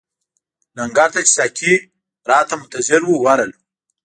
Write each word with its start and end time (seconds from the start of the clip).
لنګر 0.75 1.09
ته 1.13 1.19
چې 1.27 1.31
ساقي 1.37 1.73
راته 2.29 2.53
منتظر 2.59 3.01
وو 3.05 3.15
ورغلو. 3.23 3.57